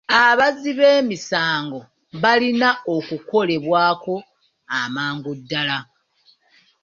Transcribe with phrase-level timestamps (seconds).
[0.25, 1.79] Abazzi b'emisango
[2.21, 4.15] balina okukolebwako
[4.81, 5.77] amangu ddaala.